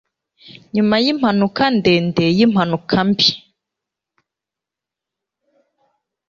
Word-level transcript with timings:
Nyuma 0.75 0.95
yimpanuka 1.03 1.63
ndende 1.77 2.25
yimpanuka 2.37 2.99
mbi 3.07 3.29